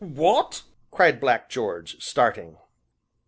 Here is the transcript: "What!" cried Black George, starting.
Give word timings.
"What!" 0.03 0.63
cried 0.89 1.19
Black 1.21 1.47
George, 1.47 2.03
starting. 2.03 2.57